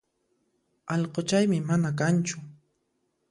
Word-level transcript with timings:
Allquchaymi 0.93 1.59
mana 1.69 1.91
kanchu 1.99 2.37